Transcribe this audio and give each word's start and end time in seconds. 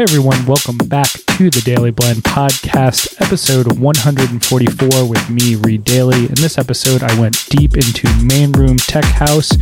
Hey 0.00 0.04
everyone, 0.04 0.46
welcome 0.46 0.78
back 0.78 1.08
to 1.12 1.50
the 1.50 1.60
Daily 1.62 1.90
Blend 1.90 2.22
podcast, 2.22 3.20
episode 3.20 3.78
144 3.78 5.04
with 5.06 5.28
me, 5.28 5.56
Reed 5.56 5.84
Daily. 5.84 6.24
In 6.24 6.36
this 6.36 6.56
episode, 6.56 7.02
I 7.02 7.20
went 7.20 7.46
deep 7.50 7.74
into 7.74 8.08
main 8.24 8.50
room 8.52 8.78
tech 8.78 9.04
house. 9.04 9.52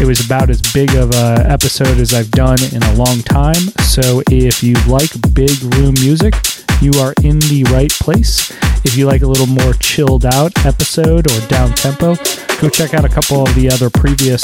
It 0.00 0.06
was 0.06 0.24
about 0.24 0.48
as 0.48 0.62
big 0.72 0.94
of 0.94 1.10
a 1.10 1.44
episode 1.46 1.98
as 1.98 2.14
I've 2.14 2.30
done 2.30 2.56
in 2.72 2.82
a 2.82 2.94
long 2.94 3.18
time. 3.20 3.68
So 3.84 4.22
if 4.30 4.62
you 4.62 4.76
like 4.88 5.10
big 5.34 5.60
room 5.74 5.92
music, 6.00 6.36
you 6.80 6.92
are 6.98 7.12
in 7.22 7.38
the 7.52 7.68
right 7.70 7.92
place. 7.92 8.50
If 8.86 8.96
you 8.96 9.04
like 9.04 9.20
a 9.20 9.26
little 9.26 9.46
more 9.46 9.74
chilled 9.74 10.24
out 10.24 10.64
episode 10.64 11.30
or 11.30 11.46
down 11.48 11.74
tempo, 11.74 12.14
go 12.62 12.70
check 12.70 12.94
out 12.94 13.04
a 13.04 13.10
couple 13.10 13.42
of 13.42 13.54
the 13.54 13.68
other 13.70 13.90
previous 13.90 14.40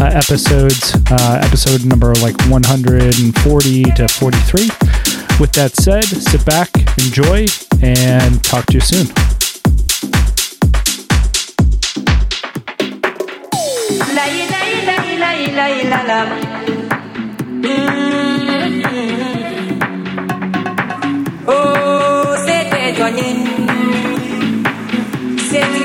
uh, 0.00 0.04
episodes, 0.14 0.94
uh, 1.10 1.40
episode 1.42 1.84
number 1.84 2.14
like 2.16 2.36
140 2.46 3.82
to 3.82 4.08
43. 4.08 4.62
With 5.40 5.52
that 5.52 5.72
said, 5.74 6.04
sit 6.04 6.44
back, 6.44 6.70
enjoy, 6.98 7.46
and 7.82 8.42
talk 8.44 8.66
to 8.66 8.74
you 8.74 8.80
soon. 8.80 9.06
Oh, 21.50 22.36
c'était 22.46 22.94
joigné. 22.94 23.34
C'est 25.50 25.78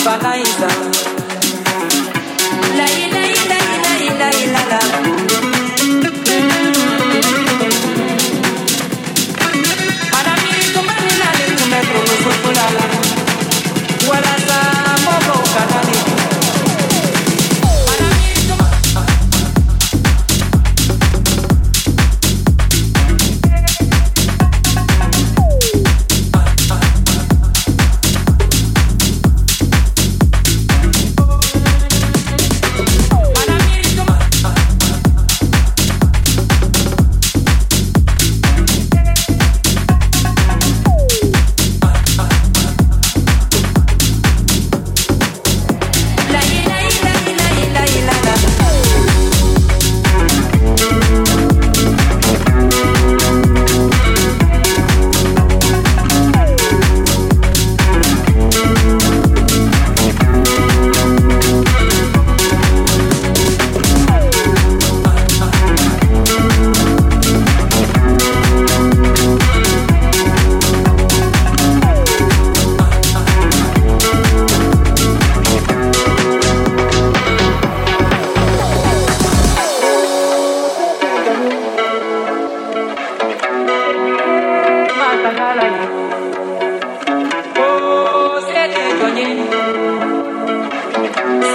Urbanizer 0.00 0.79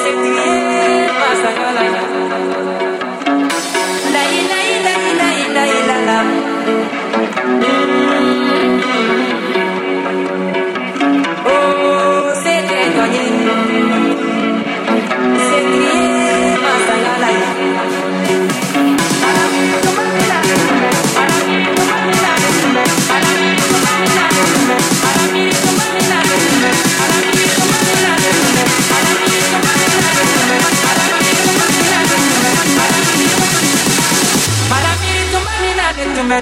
Se 0.02 0.12
ti 0.22 0.32
pasa 1.20 1.50
yo 1.60 1.68
la 1.76 2.15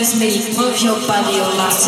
with 0.00 0.18
me, 0.18 0.56
move 0.56 0.80
your 0.80 0.96
body, 1.06 1.36
your 1.36 1.44
last 1.60 1.84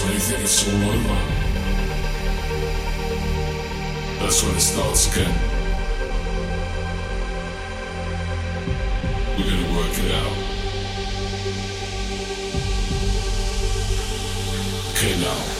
Because 0.00 0.08
when 0.08 0.14
you 0.14 0.20
think 0.20 0.40
it's 0.44 0.66
all 0.66 0.74
over, 0.74 1.20
that's 4.18 4.42
when 4.42 4.54
it 4.56 4.60
starts 4.60 5.12
again. 5.12 5.34
We're 9.36 9.50
gonna 9.50 9.76
work 9.76 9.98
it 9.98 10.10
out. 10.14 10.36
Okay, 14.94 15.14
now, 15.20 15.59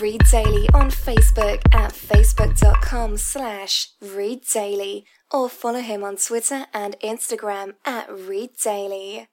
Read 0.00 0.22
Daily 0.30 0.68
on 0.74 0.90
Facebook 0.90 1.60
at 1.74 1.92
facebook.com 1.92 3.16
slash 3.16 3.90
readdaily 4.02 5.04
or 5.30 5.48
follow 5.48 5.80
him 5.80 6.02
on 6.02 6.16
Twitter 6.16 6.66
and 6.72 6.96
Instagram 7.00 7.74
at 7.84 8.08
readdaily. 8.08 9.26